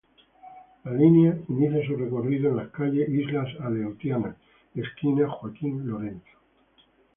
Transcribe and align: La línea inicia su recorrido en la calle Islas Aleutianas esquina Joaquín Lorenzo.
La 0.83 0.93
línea 0.93 1.37
inicia 1.49 1.85
su 1.85 1.95
recorrido 1.95 2.49
en 2.49 2.55
la 2.55 2.71
calle 2.71 3.05
Islas 3.07 3.49
Aleutianas 3.59 4.35
esquina 4.73 5.29
Joaquín 5.29 5.85
Lorenzo. 5.87 6.39